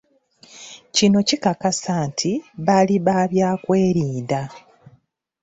[0.95, 2.31] Kino kikakasa nti
[2.65, 4.41] baali ba byakwerinda.